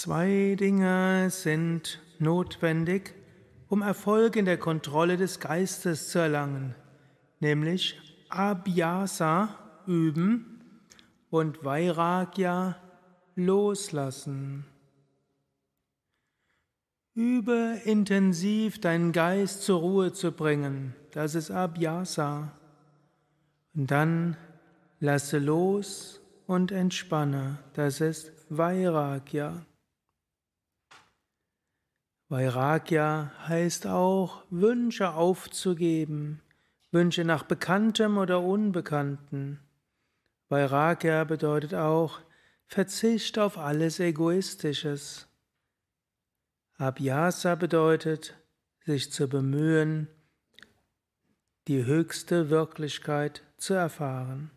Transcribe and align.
Zwei 0.00 0.54
Dinge 0.56 1.28
sind 1.28 2.00
notwendig, 2.20 3.16
um 3.66 3.82
Erfolg 3.82 4.36
in 4.36 4.44
der 4.44 4.56
Kontrolle 4.56 5.16
des 5.16 5.40
Geistes 5.40 6.10
zu 6.10 6.20
erlangen, 6.20 6.76
nämlich 7.40 8.00
Abhyasa 8.28 9.58
üben 9.88 10.62
und 11.30 11.64
Vairagya 11.64 12.76
loslassen. 13.34 14.66
Übe 17.14 17.80
intensiv 17.84 18.80
deinen 18.80 19.10
Geist 19.10 19.62
zur 19.64 19.80
Ruhe 19.80 20.12
zu 20.12 20.30
bringen, 20.30 20.94
das 21.10 21.34
ist 21.34 21.50
Abhyasa. 21.50 22.52
Und 23.74 23.90
dann 23.90 24.36
lasse 25.00 25.40
los 25.40 26.20
und 26.46 26.70
entspanne, 26.70 27.58
das 27.72 28.00
ist 28.00 28.30
Vairagya. 28.48 29.66
Vairagya 32.30 33.32
heißt 33.46 33.86
auch, 33.86 34.44
Wünsche 34.50 35.14
aufzugeben, 35.14 36.42
Wünsche 36.90 37.24
nach 37.24 37.42
Bekanntem 37.42 38.18
oder 38.18 38.42
Unbekannten. 38.42 39.60
Vairagya 40.50 41.24
bedeutet 41.24 41.74
auch 41.74 42.20
Verzicht 42.66 43.38
auf 43.38 43.56
alles 43.56 43.98
Egoistisches. 43.98 45.26
Abhyasa 46.76 47.54
bedeutet, 47.54 48.38
sich 48.84 49.10
zu 49.10 49.26
bemühen, 49.26 50.08
die 51.66 51.84
höchste 51.84 52.50
Wirklichkeit 52.50 53.42
zu 53.56 53.72
erfahren. 53.72 54.50